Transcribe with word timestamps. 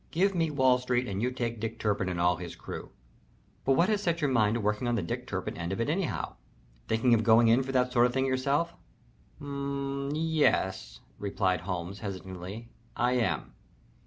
Give 0.09 0.33
me 0.33 0.49
Wall 0.49 0.79
Street 0.79 1.07
and 1.07 1.21
you 1.21 1.29
take 1.29 1.59
Dick 1.59 1.77
Turpin 1.77 2.09
and 2.09 2.19
all 2.19 2.37
his 2.37 2.55
crew. 2.55 2.89
But 3.65 3.73
what 3.73 3.87
has 3.87 4.01
set 4.01 4.19
your 4.19 4.31
mind 4.31 4.55
to 4.55 4.59
working 4.59 4.87
on 4.87 4.95
the 4.95 5.03
Dick 5.03 5.27
Turpin 5.27 5.55
end 5.55 5.71
of 5.71 5.79
it 5.79 5.91
anyhow? 5.91 6.37
Thinking 6.87 7.13
of 7.13 7.21
going 7.23 7.49
in 7.49 7.61
for 7.61 7.71
that 7.71 7.91
sort 7.93 8.07
of 8.07 8.13
thing 8.15 8.25
yourself?" 8.25 8.73
"M 9.39 10.07
m 10.07 10.09
m 10.09 10.15
yes," 10.15 11.01
replied 11.19 11.61
Holmes, 11.61 11.99
hesitatingly. 11.99 12.71
"I 12.95 13.11
am. 13.11 13.53